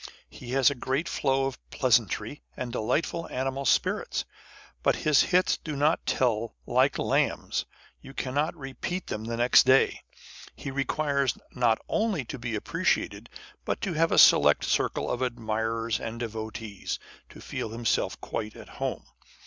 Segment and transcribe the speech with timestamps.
[0.31, 4.25] He has a great flow of pleasantry and delightful animal spirits:
[4.81, 7.65] but his hits do not tell like Lamb's;
[8.01, 10.01] you cannot repeat them the next day.
[10.55, 13.29] He requires not only to be appreciated
[13.63, 16.97] but to have a select circle of admirers and devotees,
[17.29, 19.03] to feel himself quite at home.